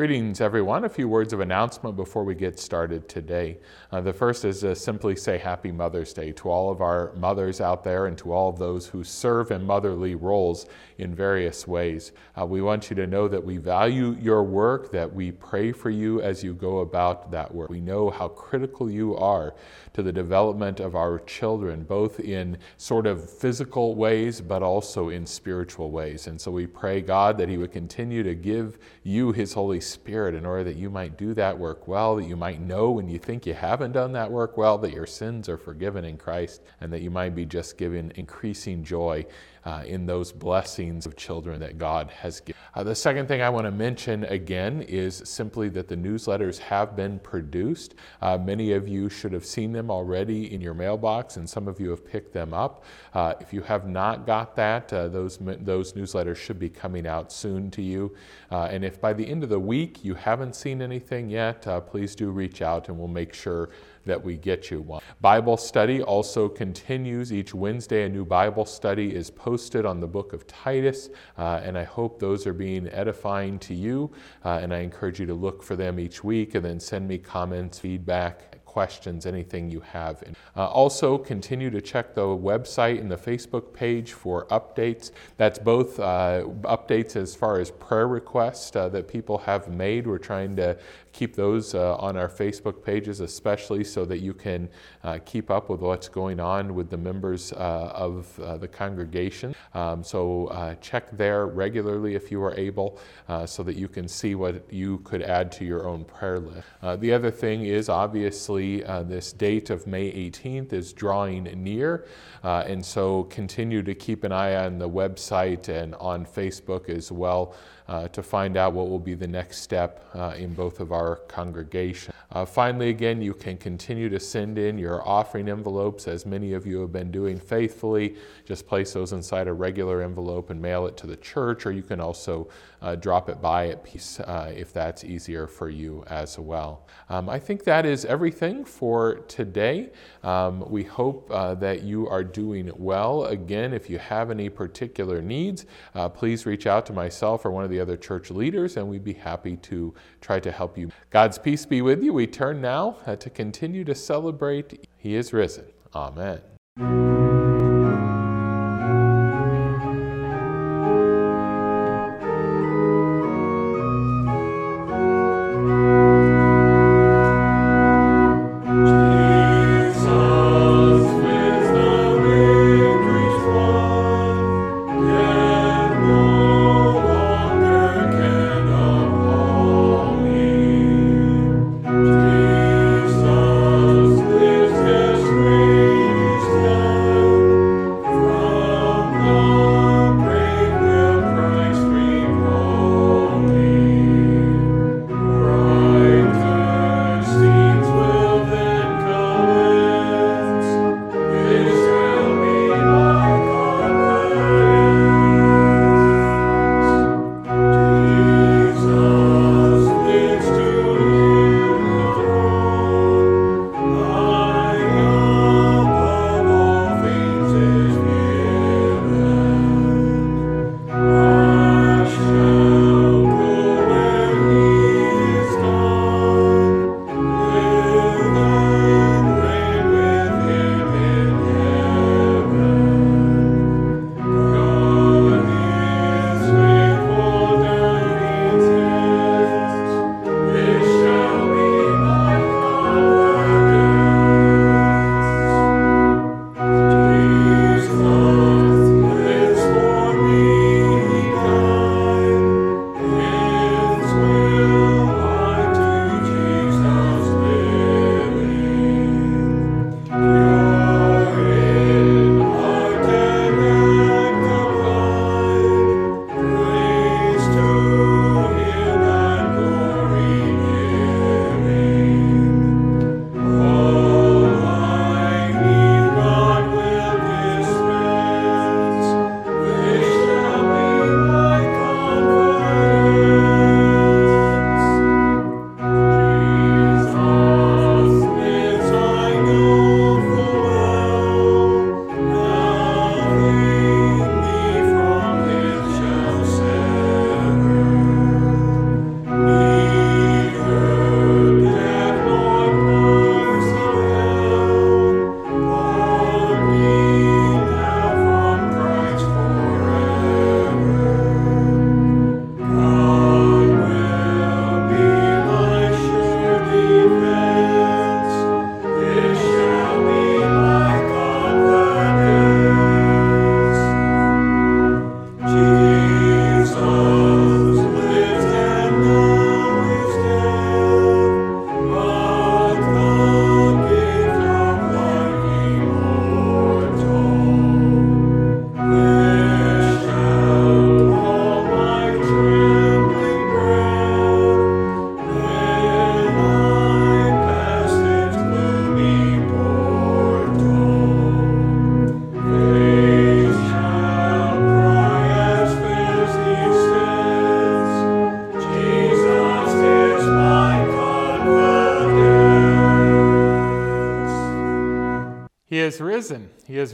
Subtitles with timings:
[0.00, 0.84] Greetings, everyone.
[0.84, 3.58] A few words of announcement before we get started today.
[3.92, 7.60] Uh, the first is to simply say Happy Mother's Day to all of our mothers
[7.60, 10.64] out there and to all of those who serve in motherly roles
[10.96, 12.12] in various ways.
[12.34, 15.90] Uh, we want you to know that we value your work, that we pray for
[15.90, 17.68] you as you go about that work.
[17.68, 19.54] We know how critical you are
[19.92, 25.26] to the development of our children, both in sort of physical ways, but also in
[25.26, 26.26] spiritual ways.
[26.26, 29.89] And so we pray, God, that He would continue to give you His Holy Spirit
[30.34, 33.18] in order that you might do that work well, that you might know when you
[33.18, 36.92] think you haven't done that work well, that your sins are forgiven in Christ, and
[36.92, 39.26] that you might be just given increasing joy
[39.64, 42.60] uh, in those blessings of children that God has given.
[42.74, 46.96] Uh, the second thing I want to mention again is simply that the newsletters have
[46.96, 47.94] been produced.
[48.22, 51.80] Uh, many of you should have seen them already in your mailbox, and some of
[51.80, 52.84] you have picked them up.
[53.12, 57.32] Uh, if you have not got that, uh, those, those newsletters should be coming out
[57.32, 58.14] soon to you.
[58.50, 62.14] Uh, and if by the end of the week you haven't seen anything yet, please
[62.14, 63.70] do reach out and we'll make sure
[64.06, 65.02] that we get you one.
[65.20, 68.04] Bible study also continues each Wednesday.
[68.04, 72.18] A new Bible study is posted on the book of Titus, uh, and I hope
[72.18, 74.10] those are being edifying to you.
[74.44, 77.18] Uh, and I encourage you to look for them each week and then send me
[77.18, 80.22] comments, feedback, questions, anything you have.
[80.56, 85.10] Uh, also, continue to check the website and the Facebook page for updates.
[85.38, 90.06] That's both uh, updates as far as prayer requests uh, that people have made.
[90.06, 90.78] We're trying to
[91.12, 94.68] keep those uh, on our Facebook pages, especially so that you can
[95.02, 97.56] uh, keep up with what's going on with the members uh,
[97.92, 99.52] of the congregation.
[99.74, 103.00] Um, so check there regularly if you are able
[103.46, 107.00] so that you can see what you could add to your own prayer list.
[107.00, 112.06] the other thing is obviously uh, this date of May 18th is drawing near,
[112.44, 117.10] uh, and so continue to keep an eye on the website and on Facebook as
[117.10, 117.54] well
[117.90, 121.16] uh, to find out what will be the next step uh, in both of our
[121.26, 122.14] congregations.
[122.30, 126.64] Uh, finally, again, you can continue to send in your offering envelopes as many of
[126.64, 128.14] you have been doing faithfully.
[128.44, 131.82] Just place those inside a regular envelope and mail it to the church, or you
[131.82, 132.48] can also
[132.80, 136.86] uh, drop it by at peace uh, if that's easier for you as well.
[137.08, 139.90] Um, I think that is everything for today.
[140.22, 143.24] Um, we hope uh, that you are doing well.
[143.24, 145.66] Again, if you have any particular needs,
[146.14, 149.12] please reach out to myself or one of the other church leaders, and we'd be
[149.12, 150.90] happy to try to help you.
[151.10, 152.12] God's peace be with you.
[152.12, 155.66] We turn now uh, to continue to celebrate He is risen.
[155.94, 156.40] Amen.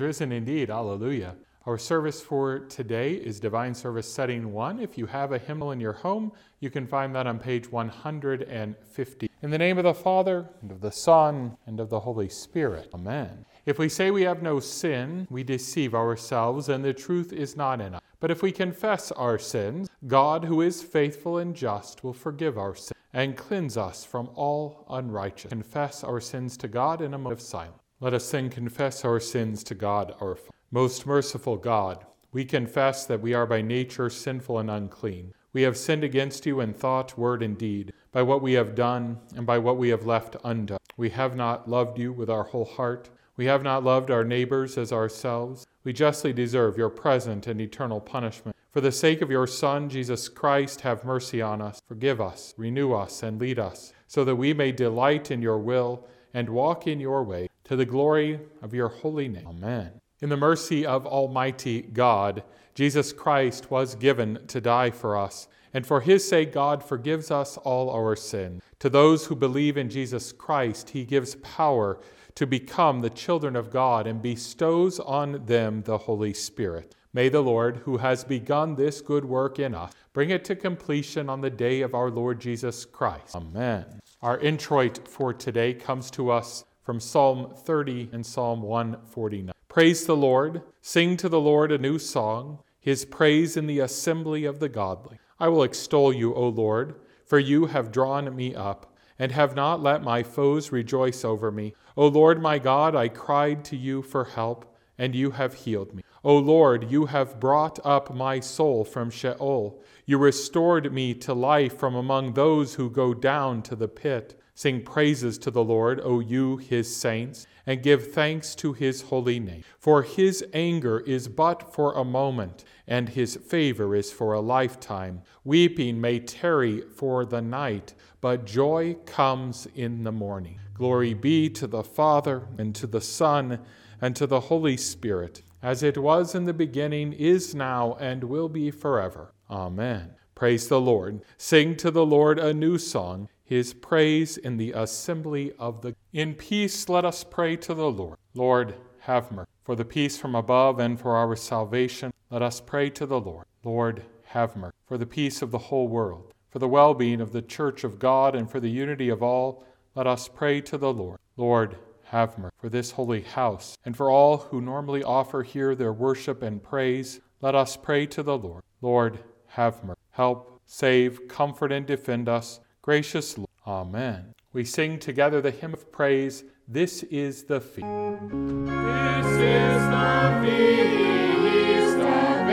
[0.00, 0.30] Risen.
[0.30, 0.70] Risen indeed.
[0.70, 1.34] Alleluia.
[1.66, 4.78] Our service for today is Divine Service Setting 1.
[4.78, 9.30] If you have a hymnal in your home, you can find that on page 150.
[9.42, 12.90] In the name of the Father, and of the Son, and of the Holy Spirit.
[12.94, 13.44] Amen.
[13.66, 17.80] If we say we have no sin, we deceive ourselves, and the truth is not
[17.80, 18.02] in us.
[18.20, 22.76] But if we confess our sins, God, who is faithful and just, will forgive our
[22.76, 25.50] sins and cleanse us from all unrighteousness.
[25.50, 27.82] Confess our sins to God in a moment of silence.
[27.98, 30.50] Let us then confess our sins to God our Father.
[30.70, 35.32] Most merciful God, we confess that we are by nature sinful and unclean.
[35.54, 39.20] We have sinned against you in thought, word, and deed, by what we have done
[39.34, 40.76] and by what we have left undone.
[40.98, 43.08] We have not loved you with our whole heart.
[43.38, 45.66] We have not loved our neighbors as ourselves.
[45.82, 48.54] We justly deserve your present and eternal punishment.
[48.72, 51.80] For the sake of your Son, Jesus Christ, have mercy on us.
[51.88, 56.06] Forgive us, renew us, and lead us, so that we may delight in your will
[56.34, 59.46] and walk in your way, to the glory of your holy name.
[59.46, 60.00] Amen.
[60.20, 62.42] In the mercy of Almighty God,
[62.74, 67.56] Jesus Christ was given to die for us, and for his sake, God forgives us
[67.58, 68.62] all our sin.
[68.78, 71.98] To those who believe in Jesus Christ, he gives power
[72.36, 76.94] to become the children of God and bestows on them the Holy Spirit.
[77.12, 81.28] May the Lord, who has begun this good work in us, bring it to completion
[81.28, 83.34] on the day of our Lord Jesus Christ.
[83.34, 83.86] Amen.
[84.22, 89.52] Our introit for today comes to us from Psalm 30 and Psalm 149.
[89.68, 90.62] Praise the Lord.
[90.80, 95.18] Sing to the Lord a new song, his praise in the assembly of the godly.
[95.40, 96.94] I will extol you, O Lord,
[97.24, 101.74] for you have drawn me up, and have not let my foes rejoice over me.
[101.96, 106.04] O Lord my God, I cried to you for help, and you have healed me.
[106.22, 109.82] O Lord, you have brought up my soul from Sheol.
[110.04, 114.40] You restored me to life from among those who go down to the pit.
[114.58, 119.38] Sing praises to the Lord, O you, his saints, and give thanks to his holy
[119.38, 119.62] name.
[119.78, 125.20] For his anger is but for a moment, and his favor is for a lifetime.
[125.44, 127.92] Weeping may tarry for the night,
[128.22, 130.58] but joy comes in the morning.
[130.72, 133.60] Glory be to the Father, and to the Son,
[134.00, 138.48] and to the Holy Spirit, as it was in the beginning, is now, and will
[138.48, 139.34] be forever.
[139.50, 140.14] Amen.
[140.34, 141.20] Praise the Lord.
[141.36, 145.94] Sing to the Lord a new song his praise in the assembly of the.
[146.12, 148.18] In peace, let us pray to the Lord.
[148.34, 149.48] Lord, have mercy.
[149.64, 153.46] For the peace from above and for our salvation, let us pray to the Lord.
[153.64, 154.74] Lord, have mercy.
[154.84, 158.00] For the peace of the whole world, for the well being of the church of
[158.00, 161.20] God, and for the unity of all, let us pray to the Lord.
[161.36, 162.54] Lord, have mercy.
[162.58, 167.20] For this holy house, and for all who normally offer here their worship and praise,
[167.40, 168.64] let us pray to the Lord.
[168.80, 170.00] Lord, have mercy.
[170.10, 173.50] Help, save, comfort, and defend us Gracious Lord.
[173.66, 174.32] Amen.
[174.52, 177.84] We sing together the hymn of praise, This is the Feast.
[177.84, 182.46] This is the feast of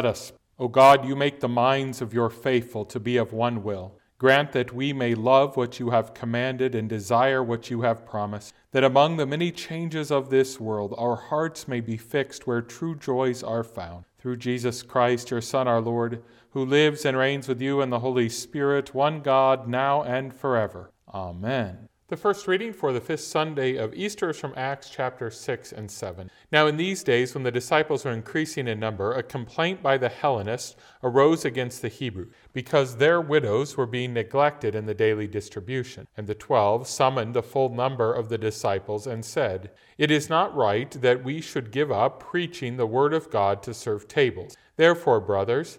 [0.00, 0.32] Let us.
[0.58, 3.98] O God, you make the minds of your faithful to be of one will.
[4.16, 8.54] Grant that we may love what you have commanded and desire what you have promised,
[8.70, 12.96] that among the many changes of this world our hearts may be fixed where true
[12.96, 14.06] joys are found.
[14.18, 18.00] Through Jesus Christ, your Son, our Lord, who lives and reigns with you in the
[18.00, 20.92] Holy Spirit, one God, now and forever.
[21.12, 21.89] Amen.
[22.10, 25.88] The first reading for the fifth Sunday of Easter is from Acts chapter 6 and
[25.88, 26.28] 7.
[26.50, 30.08] Now, in these days, when the disciples were increasing in number, a complaint by the
[30.08, 30.74] Hellenists
[31.04, 36.08] arose against the Hebrews, because their widows were being neglected in the daily distribution.
[36.16, 40.52] And the twelve summoned the full number of the disciples and said, It is not
[40.52, 44.56] right that we should give up preaching the word of God to serve tables.
[44.74, 45.78] Therefore, brothers,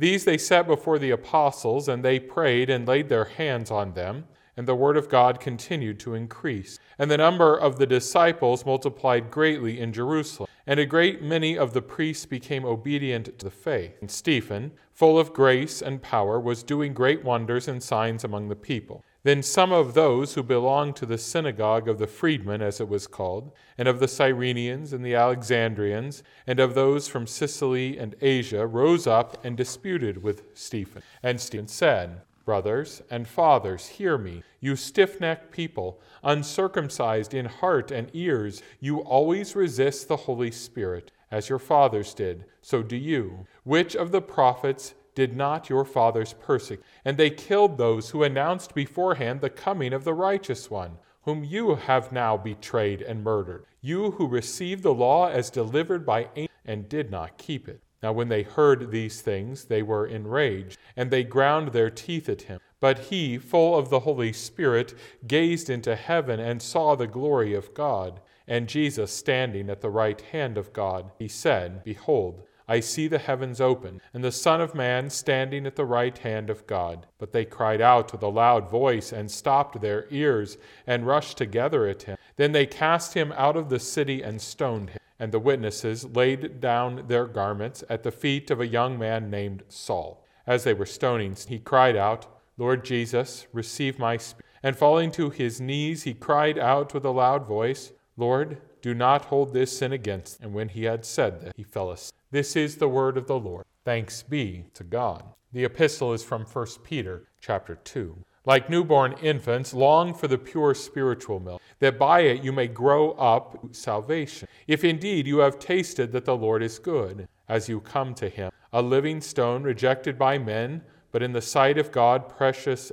[0.00, 4.24] These they set before the apostles, and they prayed and laid their hands on them.
[4.56, 6.78] And the word of God continued to increase.
[6.98, 10.48] And the number of the disciples multiplied greatly in Jerusalem.
[10.66, 13.92] And a great many of the priests became obedient to the faith.
[14.00, 18.56] And Stephen, full of grace and power, was doing great wonders and signs among the
[18.56, 19.04] people.
[19.22, 23.06] Then some of those who belonged to the synagogue of the freedmen, as it was
[23.06, 28.66] called, and of the Cyrenians and the Alexandrians, and of those from Cilicia and Asia,
[28.66, 31.02] rose up and disputed with Stephen.
[31.22, 34.42] And Stephen said, Brothers and fathers, hear me.
[34.58, 41.10] You stiff necked people, uncircumcised in heart and ears, you always resist the Holy Spirit,
[41.30, 42.46] as your fathers did.
[42.62, 43.46] So do you.
[43.64, 46.84] Which of the prophets did not your fathers persecute?
[47.04, 51.74] And they killed those who announced beforehand the coming of the righteous one, whom you
[51.74, 53.64] have now betrayed and murdered.
[53.80, 57.82] You who received the law as delivered by angels and did not keep it.
[58.02, 62.42] Now, when they heard these things, they were enraged, and they ground their teeth at
[62.42, 62.60] him.
[62.80, 64.94] But he, full of the Holy Spirit,
[65.26, 70.20] gazed into heaven and saw the glory of God, and Jesus standing at the right
[70.20, 71.10] hand of God.
[71.18, 75.74] He said, Behold, I see the heavens open, and the Son of Man standing at
[75.74, 77.08] the right hand of God.
[77.18, 81.88] But they cried out with a loud voice, and stopped their ears, and rushed together
[81.88, 82.16] at him.
[82.36, 85.00] Then they cast him out of the city and stoned him.
[85.18, 89.64] And the witnesses laid down their garments at the feet of a young man named
[89.66, 90.24] Saul.
[90.46, 94.46] As they were stoning, he cried out, Lord Jesus, receive my spirit.
[94.62, 99.26] And falling to his knees, he cried out with a loud voice, Lord, do not
[99.26, 100.40] hold this sin against.
[100.40, 102.14] And when he had said that, he fell asleep.
[102.30, 103.64] This is the word of the Lord.
[103.84, 105.24] Thanks be to God.
[105.52, 108.24] The epistle is from 1 Peter chapter 2.
[108.46, 113.12] Like newborn infants, long for the pure spiritual milk, that by it you may grow
[113.12, 114.48] up salvation.
[114.66, 118.50] If indeed you have tasted that the Lord is good, as you come to him,
[118.72, 120.82] a living stone rejected by men,
[121.12, 122.92] but in the sight of God precious.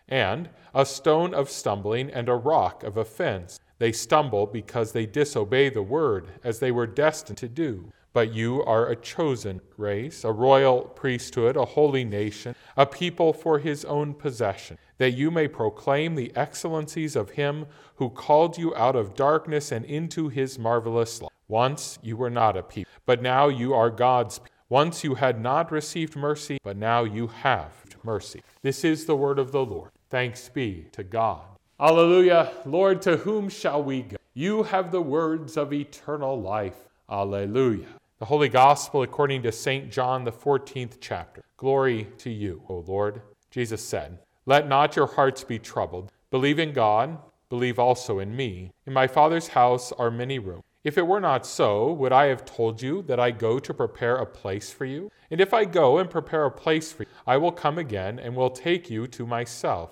[0.11, 3.59] and a stone of stumbling and a rock of offense.
[3.79, 7.91] They stumble because they disobey the word, as they were destined to do.
[8.13, 13.57] But you are a chosen race, a royal priesthood, a holy nation, a people for
[13.57, 17.65] his own possession, that you may proclaim the excellencies of him
[17.95, 21.31] who called you out of darkness and into his marvelous light.
[21.47, 24.51] Once you were not a people, but now you are God's people.
[24.69, 28.41] Once you had not received mercy, but now you have mercy.
[28.61, 29.91] This is the word of the Lord.
[30.11, 31.41] Thanks be to God.
[31.79, 32.51] Alleluia.
[32.65, 34.17] Lord, to whom shall we go?
[34.33, 36.75] You have the words of eternal life.
[37.09, 37.87] Alleluia.
[38.19, 39.89] The Holy Gospel according to St.
[39.89, 41.41] John, the 14th chapter.
[41.55, 43.21] Glory to you, O Lord.
[43.51, 46.11] Jesus said, Let not your hearts be troubled.
[46.29, 48.71] Believe in God, believe also in me.
[48.85, 50.63] In my Father's house are many rooms.
[50.83, 54.15] If it were not so, would I have told you that I go to prepare
[54.15, 55.11] a place for you?
[55.29, 58.35] And if I go and prepare a place for you, I will come again and
[58.35, 59.91] will take you to myself,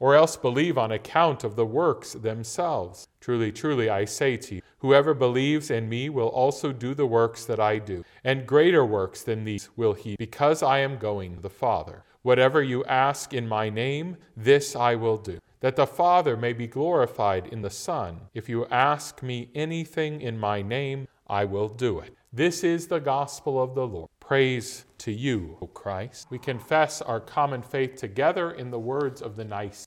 [0.00, 3.06] Or else believe on account of the works themselves.
[3.20, 7.44] Truly, truly, I say to you, whoever believes in me will also do the works
[7.44, 11.42] that I do, and greater works than these will he, because I am going to
[11.42, 12.02] the Father.
[12.22, 16.66] Whatever you ask in my name, this I will do, that the Father may be
[16.66, 18.20] glorified in the Son.
[18.32, 22.16] If you ask me anything in my name, I will do it.
[22.32, 24.08] This is the gospel of the Lord.
[24.18, 26.28] Praise to you, O Christ.
[26.30, 29.86] We confess our common faith together in the words of the Nicene.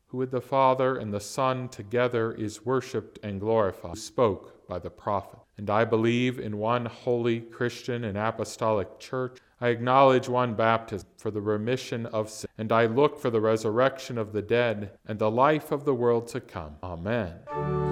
[0.11, 4.89] who with the Father and the Son together is worshipped and glorified, spoke by the
[4.89, 5.39] prophet.
[5.57, 9.37] And I believe in one holy Christian and apostolic church.
[9.61, 14.17] I acknowledge one baptism for the remission of sin, and I look for the resurrection
[14.17, 16.75] of the dead and the life of the world to come.
[16.83, 17.90] Amen.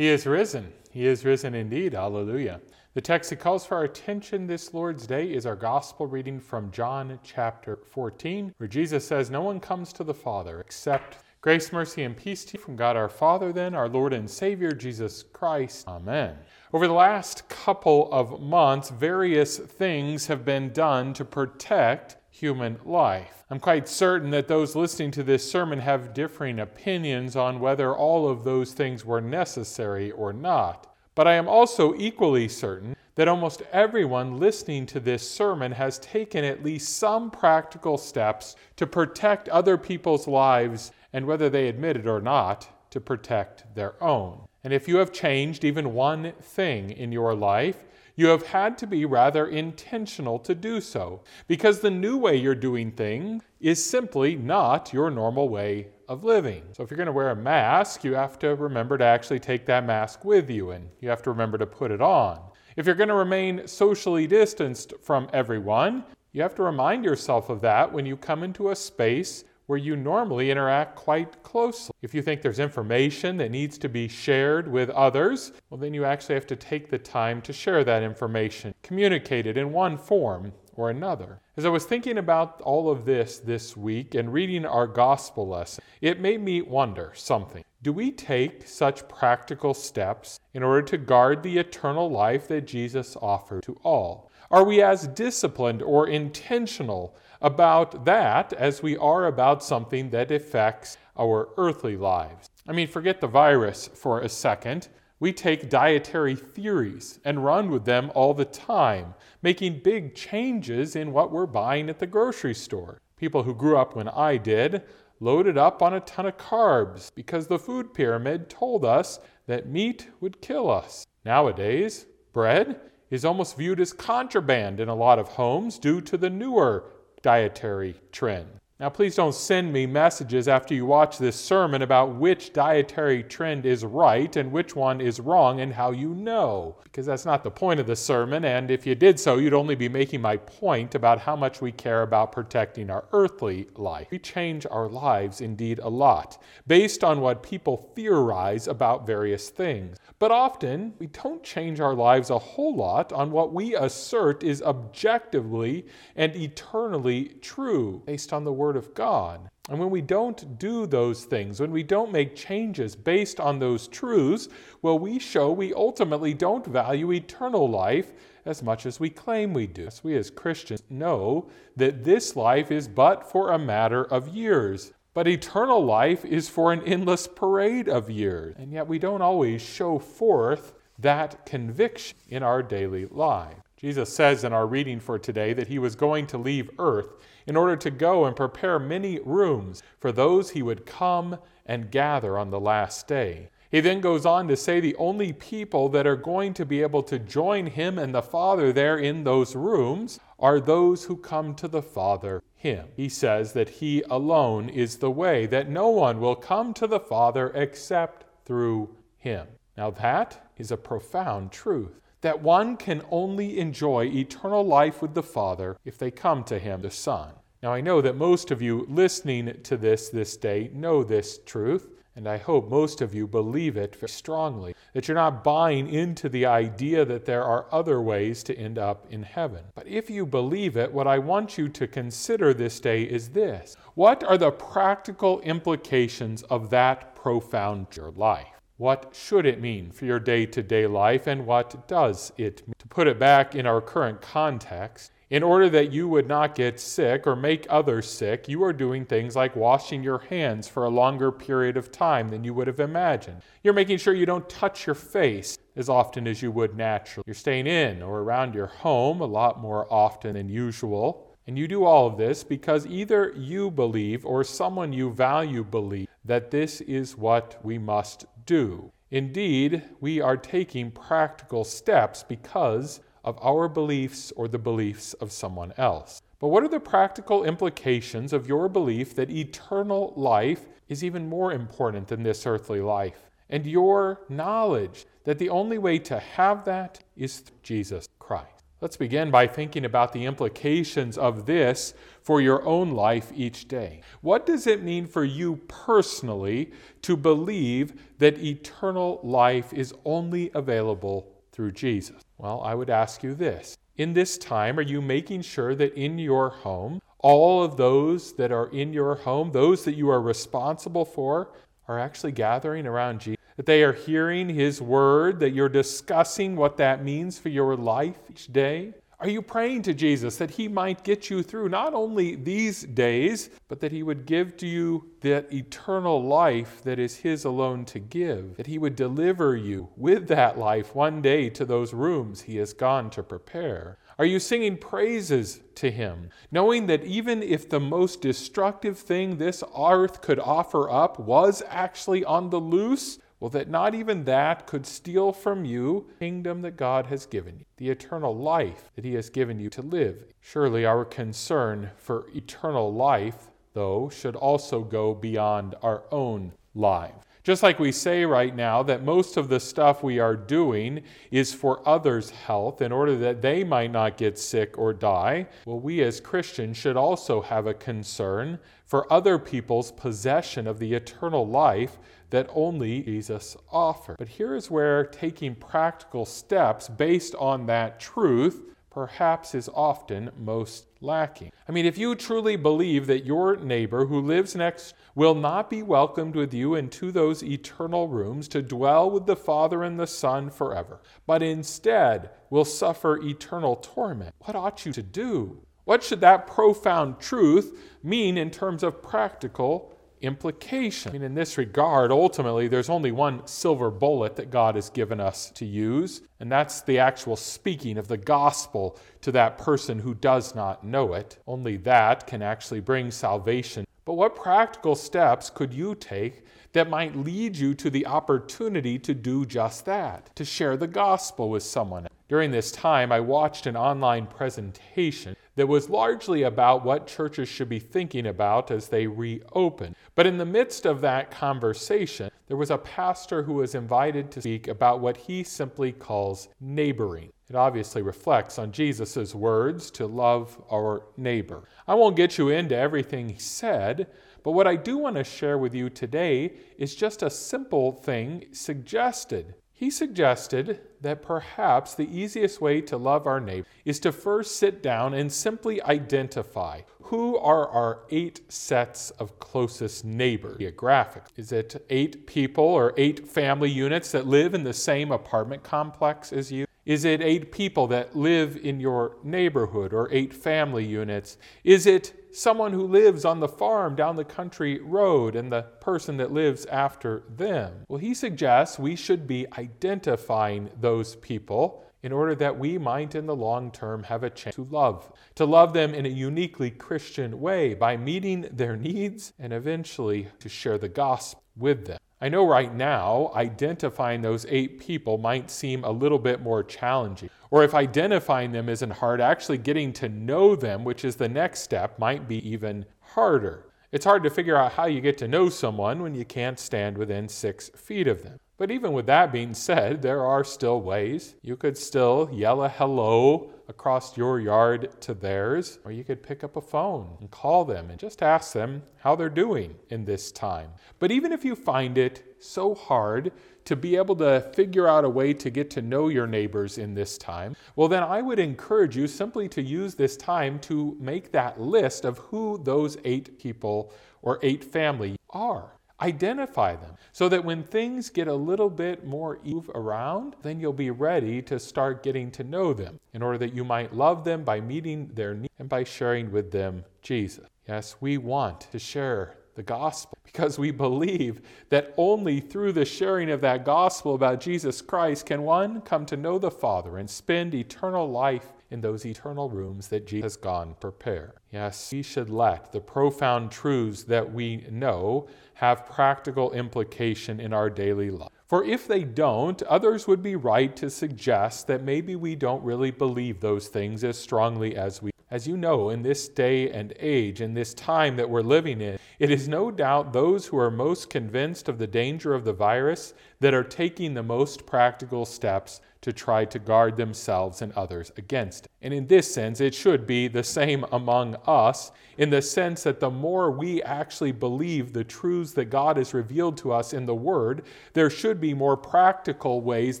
[0.08, 0.72] He is risen.
[0.90, 1.92] He is risen indeed.
[1.92, 2.62] Hallelujah.
[2.94, 6.70] The text that calls for our attention this Lord's Day is our gospel reading from
[6.70, 12.04] John chapter 14, where Jesus says, No one comes to the Father except grace, mercy,
[12.04, 15.86] and peace to you from God our Father, then, our Lord and Savior, Jesus Christ.
[15.86, 16.38] Amen.
[16.72, 23.37] Over the last couple of months, various things have been done to protect human life.
[23.50, 28.28] I'm quite certain that those listening to this sermon have differing opinions on whether all
[28.28, 30.94] of those things were necessary or not.
[31.14, 36.44] But I am also equally certain that almost everyone listening to this sermon has taken
[36.44, 42.06] at least some practical steps to protect other people's lives and, whether they admit it
[42.06, 44.46] or not, to protect their own.
[44.62, 47.86] And if you have changed even one thing in your life,
[48.18, 52.52] you have had to be rather intentional to do so, because the new way you're
[52.52, 56.64] doing things is simply not your normal way of living.
[56.72, 59.66] So if you're going to wear a mask, you have to remember to actually take
[59.66, 62.40] that mask with you and you have to remember to put it on.
[62.74, 67.60] If you're going to remain socially distanced from everyone, you have to remind yourself of
[67.60, 71.94] that when you come into a space where you normally interact quite closely.
[72.00, 76.06] If you think there's information that needs to be shared with others, well, then you
[76.06, 80.54] actually have to take the time to share that information, communicate it in one form
[80.74, 81.40] or another.
[81.58, 85.84] As I was thinking about all of this this week and reading our gospel lesson,
[86.00, 87.62] it made me wonder something.
[87.82, 93.16] Do we take such practical steps in order to guard the eternal life that Jesus
[93.20, 94.30] offered to all?
[94.50, 100.96] Are we as disciplined or intentional about that as we are about something that affects
[101.16, 102.48] our earthly lives?
[102.66, 104.88] I mean, forget the virus for a second.
[105.20, 111.12] We take dietary theories and run with them all the time, making big changes in
[111.12, 113.00] what we're buying at the grocery store.
[113.16, 114.82] People who grew up when I did
[115.20, 120.08] loaded up on a ton of carbs because the food pyramid told us that meat
[120.20, 121.04] would kill us.
[121.24, 126.30] Nowadays, bread is almost viewed as contraband in a lot of homes due to the
[126.30, 126.84] newer
[127.22, 128.57] dietary trend.
[128.80, 133.66] Now, please don't send me messages after you watch this sermon about which dietary trend
[133.66, 137.50] is right and which one is wrong and how you know, because that's not the
[137.50, 138.44] point of the sermon.
[138.44, 141.72] And if you did so, you'd only be making my point about how much we
[141.72, 144.06] care about protecting our earthly life.
[144.12, 149.98] We change our lives indeed a lot based on what people theorize about various things.
[150.20, 154.62] But often, we don't change our lives a whole lot on what we assert is
[154.62, 159.48] objectively and eternally true based on the Word of God.
[159.68, 163.86] And when we don't do those things, when we don't make changes based on those
[163.86, 164.48] truths,
[164.80, 168.12] well, we show we ultimately don't value eternal life
[168.46, 169.88] as much as we claim we do.
[170.02, 174.92] We as Christians know that this life is but for a matter of years.
[175.12, 178.56] But eternal life is for an endless parade of years.
[178.58, 183.56] And yet we don't always show forth that conviction in our daily life.
[183.76, 187.10] Jesus says in our reading for today that he was going to leave earth
[187.48, 192.38] in order to go and prepare many rooms for those he would come and gather
[192.38, 193.48] on the last day.
[193.70, 197.02] He then goes on to say the only people that are going to be able
[197.04, 201.68] to join him and the Father there in those rooms are those who come to
[201.68, 202.88] the Father him.
[202.94, 207.00] He says that he alone is the way, that no one will come to the
[207.00, 209.46] Father except through him.
[209.76, 215.22] Now, that is a profound truth that one can only enjoy eternal life with the
[215.22, 217.32] Father if they come to him, the Son.
[217.62, 221.88] Now, I know that most of you listening to this this day know this truth.
[222.18, 226.28] And I hope most of you believe it very strongly, that you're not buying into
[226.28, 229.62] the idea that there are other ways to end up in heaven.
[229.76, 233.76] But if you believe it, what I want you to consider this day is this
[233.94, 238.48] What are the practical implications of that profound your life?
[238.78, 242.74] What should it mean for your day to day life, and what does it mean?
[242.80, 246.80] To put it back in our current context, in order that you would not get
[246.80, 250.90] sick or make others sick, you are doing things like washing your hands for a
[250.90, 253.42] longer period of time than you would have imagined.
[253.62, 257.24] You're making sure you don't touch your face as often as you would naturally.
[257.26, 261.36] You're staying in or around your home a lot more often than usual.
[261.46, 266.08] And you do all of this because either you believe or someone you value believe
[266.24, 268.92] that this is what we must do.
[269.10, 275.72] Indeed, we are taking practical steps because of our beliefs or the beliefs of someone
[275.76, 276.22] else.
[276.40, 281.52] But what are the practical implications of your belief that eternal life is even more
[281.52, 283.30] important than this earthly life?
[283.50, 288.58] And your knowledge that the only way to have that is through Jesus Christ.
[288.80, 294.02] Let's begin by thinking about the implications of this for your own life each day.
[294.20, 296.70] What does it mean for you personally
[297.02, 302.22] to believe that eternal life is only available through Jesus?
[302.38, 303.76] Well, I would ask you this.
[303.96, 308.52] In this time, are you making sure that in your home, all of those that
[308.52, 311.50] are in your home, those that you are responsible for,
[311.88, 313.42] are actually gathering around Jesus?
[313.56, 318.18] That they are hearing His word, that you're discussing what that means for your life
[318.30, 318.94] each day?
[319.20, 323.50] Are you praying to Jesus that He might get you through not only these days,
[323.66, 327.98] but that He would give to you that eternal life that is His alone to
[327.98, 328.56] give?
[328.56, 332.72] That He would deliver you with that life one day to those rooms He has
[332.72, 333.98] gone to prepare?
[334.20, 339.64] Are you singing praises to Him, knowing that even if the most destructive thing this
[339.76, 344.86] earth could offer up was actually on the loose, well, that not even that could
[344.86, 349.30] steal from you kingdom that God has given you, the eternal life that He has
[349.30, 350.24] given you to live.
[350.40, 357.24] Surely our concern for eternal life, though, should also go beyond our own lives.
[357.48, 361.54] Just like we say right now that most of the stuff we are doing is
[361.54, 366.02] for others' health in order that they might not get sick or die, well, we
[366.02, 371.98] as Christians should also have a concern for other people's possession of the eternal life
[372.30, 374.16] that only Jesus offers.
[374.18, 378.62] But here is where taking practical steps based on that truth
[378.98, 381.52] perhaps is often most lacking.
[381.68, 385.84] I mean, if you truly believe that your neighbor who lives next will not be
[385.84, 390.50] welcomed with you into those eternal rooms to dwell with the Father and the Son
[390.50, 395.60] forever, but instead will suffer eternal torment, what ought you to do?
[395.84, 401.10] What should that profound truth mean in terms of practical implication.
[401.10, 405.20] I mean, in this regard, ultimately, there's only one silver bullet that God has given
[405.20, 410.14] us to use, and that's the actual speaking of the gospel to that person who
[410.14, 411.38] does not know it.
[411.46, 413.86] Only that can actually bring salvation.
[414.04, 419.14] But what practical steps could you take that might lead you to the opportunity to
[419.14, 422.08] do just that, to share the gospel with someone?
[422.28, 427.68] During this time, I watched an online presentation that was largely about what churches should
[427.68, 429.96] be thinking about as they reopen.
[430.14, 434.40] But in the midst of that conversation, there was a pastor who was invited to
[434.40, 437.32] speak about what he simply calls neighboring.
[437.50, 441.64] It obviously reflects on Jesus' words to love our neighbor.
[441.88, 444.06] I won't get you into everything he said,
[444.44, 448.44] but what I do want to share with you today is just a simple thing
[448.52, 454.56] suggested he suggested that perhaps the easiest way to love our neighbor is to first
[454.56, 461.32] sit down and simply identify who are our eight sets of closest neighbors geographically.
[461.36, 466.32] Is it eight people or eight family units that live in the same apartment complex
[466.32, 466.66] as you?
[466.84, 471.36] Is it eight people that live in your neighborhood or eight family units?
[471.64, 476.16] Is it someone who lives on the farm down the country road and the person
[476.18, 477.84] that lives after them?
[477.88, 483.26] Well, he suggests we should be identifying those people in order that we might in
[483.26, 487.40] the long term have a chance to love, to love them in a uniquely Christian
[487.40, 491.98] way by meeting their needs and eventually to share the gospel with them.
[492.20, 497.30] I know right now, identifying those eight people might seem a little bit more challenging.
[497.50, 501.60] Or if identifying them isn't hard, actually getting to know them, which is the next
[501.60, 503.66] step, might be even harder.
[503.92, 506.98] It's hard to figure out how you get to know someone when you can't stand
[506.98, 508.38] within six feet of them.
[508.58, 511.36] But even with that being said, there are still ways.
[511.42, 516.42] You could still yell a hello across your yard to theirs, or you could pick
[516.42, 520.32] up a phone and call them and just ask them how they're doing in this
[520.32, 520.70] time.
[520.98, 523.32] But even if you find it so hard
[523.66, 526.94] to be able to figure out a way to get to know your neighbors in
[526.94, 531.32] this time, well, then I would encourage you simply to use this time to make
[531.32, 537.44] that list of who those eight people or eight family are identify them so that
[537.44, 542.02] when things get a little bit more move around, then you'll be ready to start
[542.02, 545.54] getting to know them in order that you might love them by meeting their needs
[545.58, 547.46] and by sharing with them Jesus.
[547.68, 553.30] Yes, we want to share the gospel because we believe that only through the sharing
[553.30, 557.54] of that gospel about Jesus Christ can one come to know the Father and spend
[557.54, 561.34] eternal life in those eternal rooms that Jesus has gone prepare.
[561.50, 567.70] Yes, we should let the profound truths that we know have practical implication in our
[567.70, 568.30] daily life.
[568.46, 572.90] For if they don't, others would be right to suggest that maybe we don't really
[572.90, 575.10] believe those things as strongly as we.
[575.30, 578.98] As you know, in this day and age, in this time that we're living in,
[579.18, 583.12] it is no doubt those who are most convinced of the danger of the virus
[583.40, 588.68] that are taking the most practical steps to try to guard themselves and others against.
[588.82, 593.00] And in this sense, it should be the same among us, in the sense that
[593.00, 597.14] the more we actually believe the truths that God has revealed to us in the
[597.14, 597.62] Word,
[597.94, 600.00] there should be more practical ways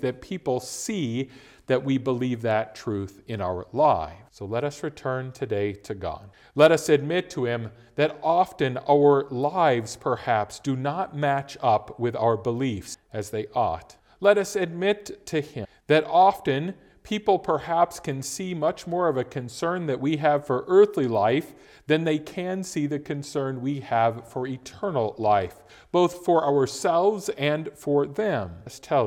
[0.00, 1.30] that people see
[1.68, 4.16] that we believe that truth in our lives.
[4.30, 6.30] So let us return today to God.
[6.54, 12.16] Let us admit to Him that often our lives perhaps do not match up with
[12.16, 13.96] our beliefs as they ought.
[14.20, 19.24] Let us admit to Him that often people perhaps can see much more of a
[19.24, 21.54] concern that we have for earthly life
[21.86, 25.56] than they can see the concern we have for eternal life,
[25.90, 28.52] both for ourselves and for them.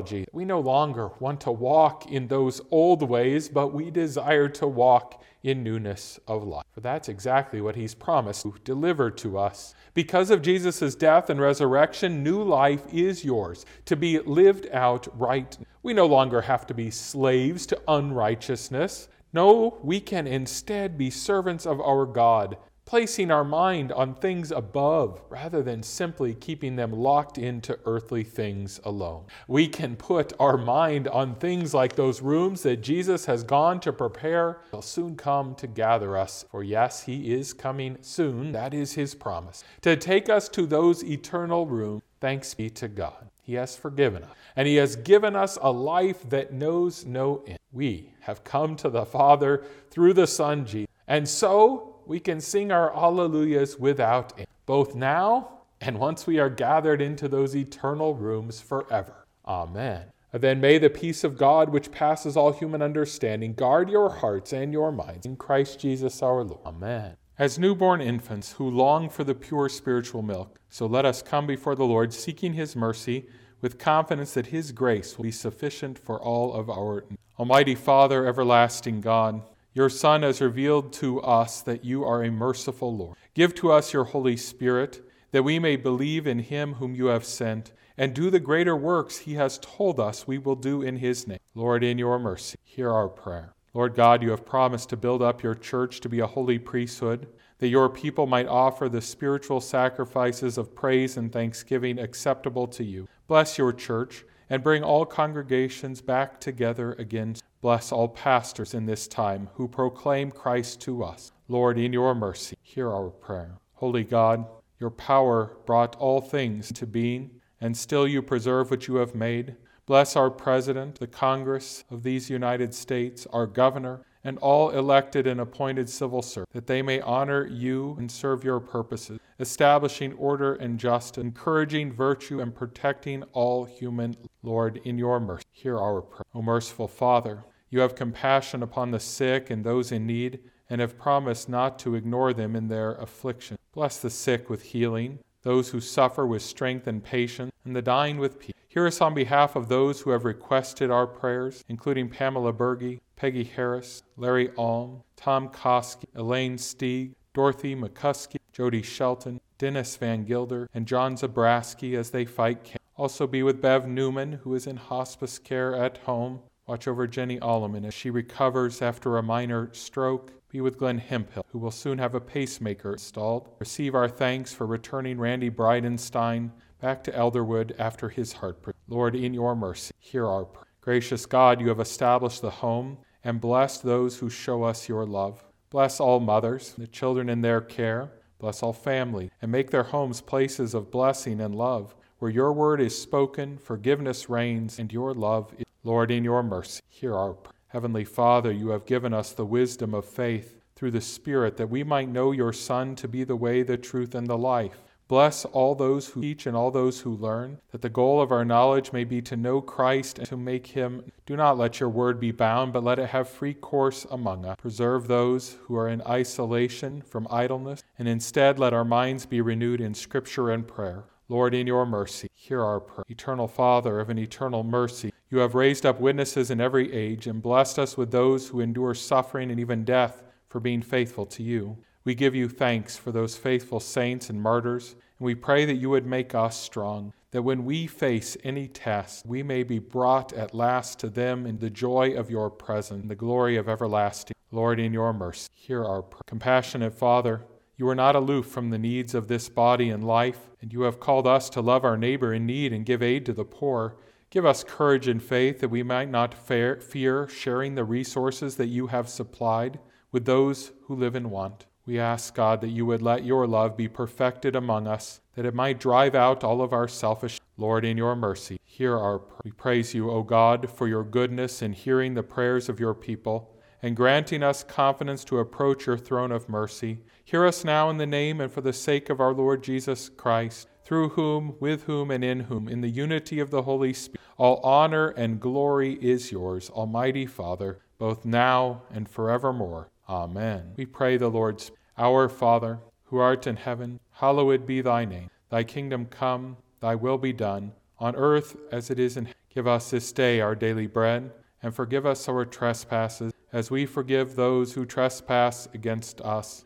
[0.03, 4.67] Jesus, we no longer want to walk in those old ways, but we desire to
[4.67, 6.65] walk in newness of life.
[6.71, 9.73] For that's exactly what he's promised to deliver to us.
[9.93, 15.57] Because of Jesus' death and resurrection, new life is yours to be lived out right.
[15.83, 19.07] We no longer have to be slaves to unrighteousness.
[19.33, 22.57] No, we can instead be servants of our God
[22.91, 28.81] placing our mind on things above rather than simply keeping them locked into earthly things
[28.83, 29.23] alone.
[29.47, 33.93] We can put our mind on things like those rooms that Jesus has gone to
[33.93, 34.59] prepare.
[34.71, 38.51] He'll soon come to gather us, for yes, He is coming soon.
[38.51, 39.63] That is His promise.
[39.83, 42.01] To take us to those eternal rooms.
[42.19, 43.29] Thanks be to God.
[43.41, 47.59] He has forgiven us, and He has given us a life that knows no end.
[47.71, 50.89] We have come to the Father through the Son Jesus.
[51.07, 56.49] And so we can sing our Alleluias without end, both now and once we are
[56.49, 59.25] gathered into those eternal rooms forever.
[59.45, 60.05] Amen.
[60.31, 64.71] Then may the peace of God, which passes all human understanding, guard your hearts and
[64.71, 66.61] your minds in Christ Jesus our Lord.
[66.65, 67.17] Amen.
[67.37, 71.75] As newborn infants who long for the pure spiritual milk, so let us come before
[71.75, 73.25] the Lord, seeking his mercy,
[73.59, 77.03] with confidence that his grace will be sufficient for all of our.
[77.39, 79.41] Almighty Father, everlasting God,
[79.73, 83.17] your Son has revealed to us that you are a merciful Lord.
[83.33, 87.23] Give to us your Holy Spirit, that we may believe in him whom you have
[87.23, 91.27] sent, and do the greater works he has told us we will do in his
[91.27, 91.39] name.
[91.55, 93.53] Lord, in your mercy, hear our prayer.
[93.73, 97.27] Lord God, you have promised to build up your church to be a holy priesthood,
[97.59, 103.07] that your people might offer the spiritual sacrifices of praise and thanksgiving acceptable to you.
[103.27, 107.35] Bless your church and bring all congregations back together again.
[107.61, 111.31] Bless all pastors in this time who proclaim Christ to us.
[111.47, 113.59] Lord, in your mercy, hear our prayer.
[113.73, 114.45] Holy God,
[114.79, 119.57] your power brought all things to being, and still you preserve what you have made.
[119.85, 125.39] Bless our President, the Congress of these United States, our Governor, and all elected and
[125.39, 130.79] appointed civil servants, that they may honor you and serve your purposes, establishing order and
[130.79, 134.15] justice, encouraging virtue, and protecting all human.
[134.41, 136.23] Lord, in your mercy, hear our prayer.
[136.33, 140.99] O merciful Father, you have compassion upon the sick and those in need, and have
[140.99, 143.57] promised not to ignore them in their affliction.
[143.73, 148.19] Bless the sick with healing, those who suffer with strength and patience, and the dying
[148.19, 148.53] with peace.
[148.67, 153.43] Hear us on behalf of those who have requested our prayers, including Pamela Berge, Peggy
[153.43, 160.85] Harris, Larry Alm, Tom Koski, Elaine Stieg, Dorothy McCuskey, Jody Shelton, Dennis Van Gilder, and
[160.85, 162.77] John Zabraski as they fight cancer.
[162.97, 166.39] Also be with Bev Newman, who is in hospice care at home.
[166.67, 170.31] Watch over Jenny Alleman as she recovers after a minor stroke.
[170.49, 173.49] Be with Glenn Hemphill, who will soon have a pacemaker installed.
[173.59, 176.51] Receive our thanks for returning Randy Bridenstine
[176.81, 178.63] back to Elderwood after his heart.
[178.87, 180.65] Lord, in your mercy, hear our prayer.
[180.81, 185.43] Gracious God, you have established the home and blessed those who show us your love.
[185.69, 188.11] Bless all mothers, the children in their care.
[188.39, 192.81] Bless all families, and make their homes places of blessing and love, where your word
[192.81, 195.65] is spoken, forgiveness reigns, and your love is.
[195.83, 197.53] Lord, in your mercy, hear our prayer.
[197.69, 201.83] Heavenly Father, you have given us the wisdom of faith through the Spirit that we
[201.83, 204.83] might know your Son to be the way, the truth, and the life.
[205.07, 208.45] Bless all those who teach and all those who learn, that the goal of our
[208.45, 211.11] knowledge may be to know Christ and to make him.
[211.25, 214.57] Do not let your word be bound, but let it have free course among us.
[214.57, 219.81] Preserve those who are in isolation from idleness, and instead let our minds be renewed
[219.81, 221.05] in scripture and prayer.
[221.27, 223.05] Lord, in your mercy, hear our prayer.
[223.07, 227.41] Eternal Father of an eternal mercy, you have raised up witnesses in every age and
[227.41, 231.77] blessed us with those who endure suffering and even death for being faithful to you.
[232.03, 235.89] We give you thanks for those faithful saints and martyrs, and we pray that you
[235.89, 240.53] would make us strong, that when we face any test, we may be brought at
[240.53, 244.35] last to them in the joy of your presence, the glory of everlasting.
[244.51, 246.23] Lord, in your mercy, hear our prayer.
[246.27, 247.45] Compassionate Father,
[247.77, 250.99] you are not aloof from the needs of this body and life, and you have
[250.99, 253.95] called us to love our neighbor in need and give aid to the poor.
[254.31, 258.87] Give us courage and faith that we might not fear sharing the resources that you
[258.87, 259.77] have supplied
[260.09, 261.65] with those who live in want.
[261.85, 265.53] We ask, God, that you would let your love be perfected among us, that it
[265.53, 267.41] might drive out all of our selfish.
[267.57, 269.41] Lord, in your mercy, hear our prayer.
[269.43, 273.53] We praise you, O God, for your goodness in hearing the prayers of your people
[273.81, 276.99] and granting us confidence to approach your throne of mercy.
[277.25, 280.69] Hear us now in the name and for the sake of our Lord Jesus Christ,
[280.91, 284.57] through whom, with whom, and in whom, in the unity of the Holy Spirit, all
[284.57, 289.89] honor and glory is yours, Almighty Father, both now and forevermore.
[290.09, 290.73] Amen.
[290.75, 295.29] We pray the Lord's Our Father, who art in heaven, hallowed be thy name.
[295.49, 299.39] Thy kingdom come, thy will be done, on earth as it is in heaven.
[299.55, 301.31] Give us this day our daily bread,
[301.63, 306.65] and forgive us our trespasses, as we forgive those who trespass against us.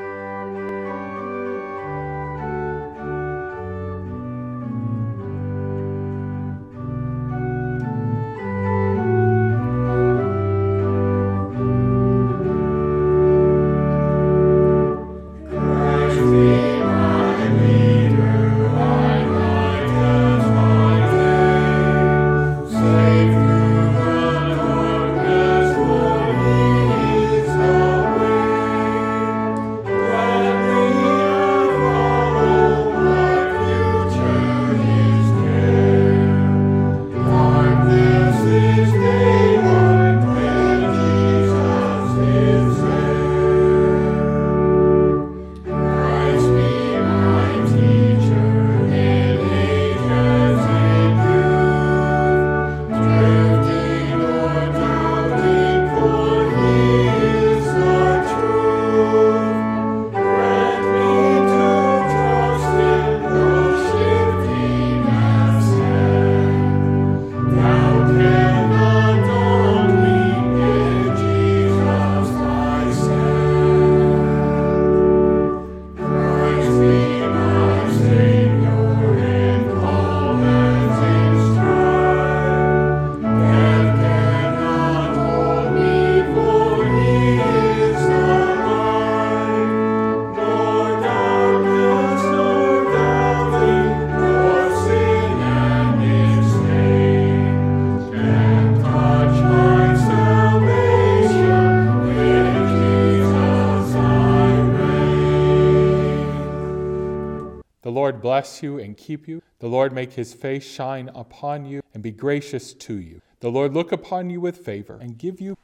[108.41, 109.39] Bless you and keep you.
[109.59, 113.21] The Lord make his face shine upon you and be gracious to you.
[113.39, 115.55] The Lord look upon you with favor and give you